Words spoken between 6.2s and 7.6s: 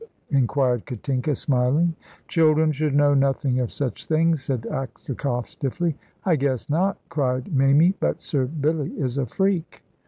"I guess not," cried